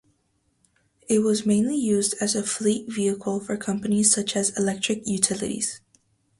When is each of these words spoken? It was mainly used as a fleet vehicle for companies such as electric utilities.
It 1.07 1.19
was 1.19 1.45
mainly 1.45 1.75
used 1.75 2.15
as 2.19 2.33
a 2.33 2.41
fleet 2.41 2.89
vehicle 2.91 3.39
for 3.39 3.55
companies 3.55 4.11
such 4.11 4.35
as 4.35 4.49
electric 4.57 5.05
utilities. 5.05 5.79